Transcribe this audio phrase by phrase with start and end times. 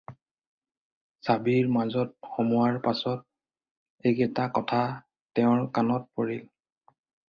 [1.27, 3.23] হাবিৰ মাজত সোমোৱাৰ পাচত
[4.09, 4.85] এইকেইটা কথা
[5.39, 6.47] তেওঁৰ কাণত পৰিল।